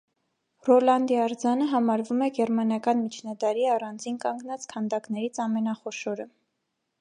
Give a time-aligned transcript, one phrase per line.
[0.67, 6.27] Ռոլանդի արձանը համարվում է գերմանական միջնադարի առանձին կանգնած քանդակներից ամենախոշորը։